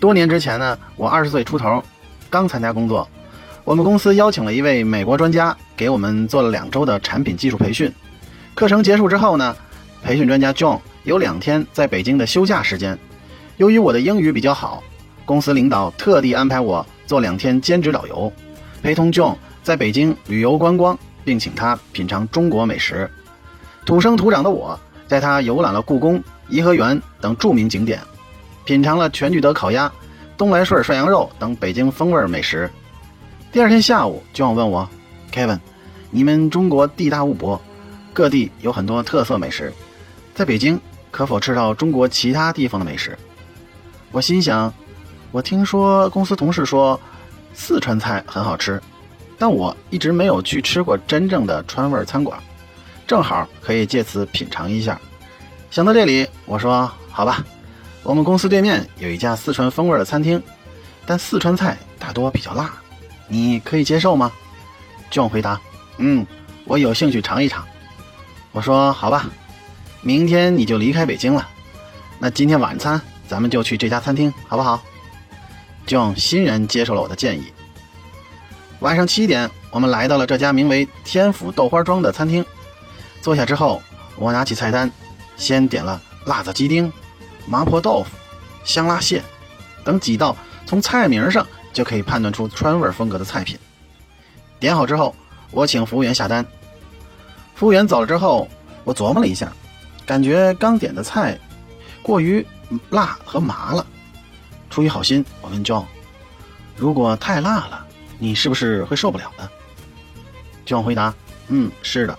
[0.00, 1.84] 多年之前呢，我二十岁出头，
[2.30, 3.06] 刚参加工作，
[3.64, 7.92] 我们公司邀请了一位美国专家给我们做了两周的产品技术培训。
[8.54, 9.54] 课程结束之后呢，
[10.02, 12.98] 培训专家 John 有两天在北京的休假时间。
[13.58, 14.82] 由于我的英语比较好，
[15.26, 18.32] 公司领导特地安排我做两天兼职导游，
[18.82, 23.10] 陪同 John 在北京旅游观光，并请他品尝中国美食。
[23.84, 28.00] 土生土长的我，带他游览了故宫、颐和园等著名景点，
[28.64, 29.90] 品尝了全聚德烤鸭、
[30.36, 32.70] 东来顺涮羊肉等北京风味美食。
[33.52, 34.88] 第二天下午，John 问我
[35.32, 35.58] ：“Kevin，
[36.10, 37.60] 你们中国地大物博。”
[38.12, 39.72] 各地有很多特色美食，
[40.34, 40.78] 在北京
[41.12, 43.16] 可否吃到中国其他地方的美食？
[44.10, 44.70] 我心想，
[45.30, 47.00] 我听说公司同事说
[47.54, 48.82] 四川菜很好吃，
[49.38, 52.36] 但我一直没有去吃过真正的川味餐馆，
[53.06, 55.00] 正好可以借此品尝一下。
[55.70, 57.44] 想到这里，我说好吧，
[58.02, 60.42] 我们公司对面有一家四川风味的餐厅，
[61.04, 62.72] 但四川菜大多比较辣，
[63.28, 64.32] 你可以接受吗
[65.10, 65.60] ？John 回答：
[65.98, 66.26] 嗯，
[66.64, 67.64] 我有兴趣尝一尝。
[68.52, 69.28] 我说好吧，
[70.02, 71.46] 明天你就离开北京了，
[72.18, 74.82] 那今天晚餐咱们就去这家餐厅，好不好
[75.86, 77.52] ？John 欣然接受了我的建议。
[78.80, 82.44] 晚上七点，我们来到了这家名为“天府豆花庄”的餐厅。
[83.20, 83.82] 坐下之后，
[84.16, 84.90] 我拿起菜单，
[85.36, 86.90] 先点了辣子鸡丁、
[87.46, 88.10] 麻婆豆腐、
[88.64, 89.22] 香辣蟹
[89.84, 93.58] 等几道从菜名上就可以判断出川味风格的菜品。
[94.58, 95.14] 点好之后，
[95.50, 96.44] 我请服务员下单。
[97.54, 98.48] 服务员走了之后，
[98.84, 99.52] 我琢磨了一下，
[100.06, 101.38] 感觉刚点的菜
[102.02, 102.46] 过于
[102.90, 103.86] 辣和麻了。
[104.68, 105.84] 出于好心，我问 John：“
[106.76, 107.86] 如果太辣了，
[108.18, 109.50] 你是不是会受不了的
[110.66, 111.12] ？”John 回答
[111.48, 112.18] ：“嗯，是的。”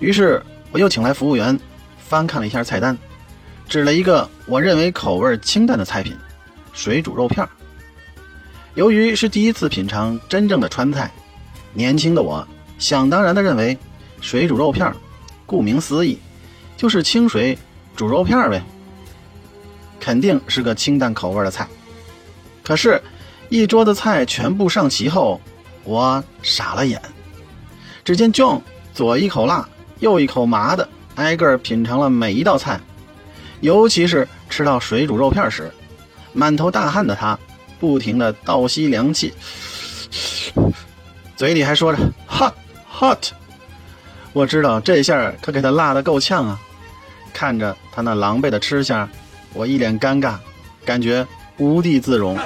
[0.00, 0.42] 于是
[0.72, 1.58] 我又请来服务员，
[1.98, 2.96] 翻看了一下菜单，
[3.68, 6.16] 指了一个我认为口味清淡的菜品——
[6.72, 7.48] 水煮肉片。
[8.74, 11.12] 由于是第一次品尝真正的川菜，
[11.72, 12.46] 年轻的我
[12.78, 13.76] 想当然的认为。
[14.20, 14.90] 水煮肉片
[15.44, 16.18] 顾名思义，
[16.78, 17.58] 就是清水
[17.94, 18.62] 煮肉片呗，
[20.00, 21.68] 肯定是个清淡口味的菜。
[22.62, 23.02] 可是，
[23.50, 25.38] 一桌子菜全部上齐后，
[25.82, 26.98] 我傻了眼。
[28.02, 28.62] 只见 John
[28.94, 32.80] 左一口辣，右一口麻的，挨个品尝了每一道菜，
[33.64, 35.72] 尤其是吃到水煮肉片时，
[36.34, 37.38] 满头大汗的他，
[37.80, 39.32] 不停的倒吸凉气，
[41.34, 41.98] 嘴里还说着
[42.28, 42.52] “hot
[42.94, 43.30] hot”。
[44.34, 46.60] 我知道这下可给他辣的够呛啊！
[47.32, 49.08] 看着他那狼狈的吃相，
[49.54, 50.34] 我一脸尴尬，
[50.84, 51.26] 感觉
[51.56, 52.38] 无地自容。